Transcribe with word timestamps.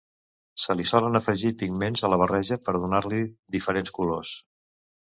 Se 0.63 0.75
li 0.79 0.85
solen 0.91 1.19
afegir 1.19 1.51
pigments 1.61 2.03
a 2.03 2.11
la 2.15 2.21
barreja 2.23 2.59
per 2.65 2.77
donar-li 2.87 3.23
diferents 3.59 3.99
colors. 4.03 4.37